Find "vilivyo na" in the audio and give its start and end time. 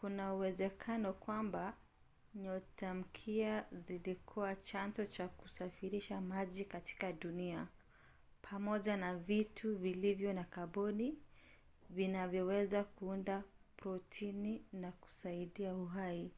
9.78-10.44